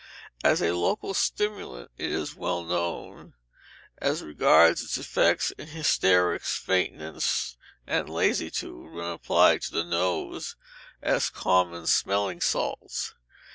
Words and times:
As 0.43 0.63
a 0.63 0.71
local 0.71 1.13
stimulant 1.13 1.91
it 1.95 2.11
is 2.11 2.33
well 2.33 2.63
known, 2.63 3.35
as 3.99 4.23
regards 4.23 4.83
its 4.83 4.97
effects 4.97 5.51
in 5.59 5.67
hysterics, 5.67 6.57
faintness, 6.57 7.55
and 7.85 8.09
lassitude, 8.09 8.93
when 8.93 9.05
applied 9.05 9.61
to 9.61 9.71
the 9.71 9.83
nose, 9.85 10.55
as 11.03 11.29
common 11.29 11.85
smelling 11.85 12.41
salts. 12.41 13.13